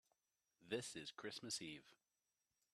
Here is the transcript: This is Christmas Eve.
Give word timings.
This 0.67 0.95
is 0.95 1.11
Christmas 1.11 1.61
Eve. 1.61 1.93